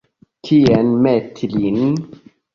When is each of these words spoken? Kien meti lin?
Kien 0.47 0.89
meti 1.03 1.51
lin? 1.53 1.79